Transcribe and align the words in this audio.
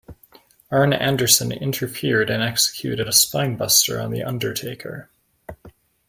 Arn 0.71 0.93
Anderson 0.93 1.51
interfered 1.51 2.31
and 2.31 2.41
executed 2.41 3.07
a 3.07 3.11
spinebuster 3.11 4.03
on 4.03 4.09
The 4.09 4.23
Undertaker. 4.23 5.11